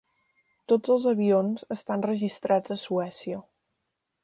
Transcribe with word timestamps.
Tots 0.71 0.93
els 0.93 1.05
avions 1.11 1.67
estan 1.77 2.07
registrats 2.09 2.75
a 2.77 2.81
Suècia. 2.87 3.41